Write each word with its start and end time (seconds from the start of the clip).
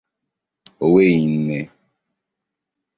O 0.83 0.85
nweghị 0.91 1.21
nne 1.35 1.59